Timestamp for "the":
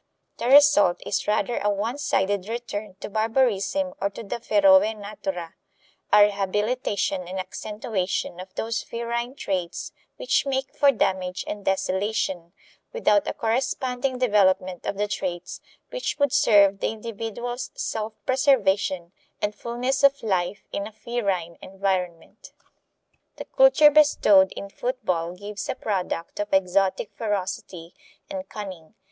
0.39-0.47, 4.23-4.39, 14.97-15.07, 16.79-16.89, 23.35-23.45